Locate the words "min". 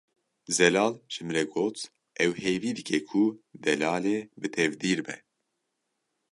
1.23-1.35